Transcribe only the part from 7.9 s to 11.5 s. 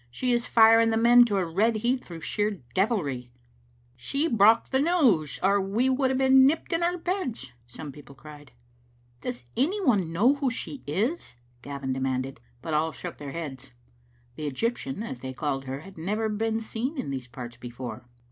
people cried." Does any one know who she is?"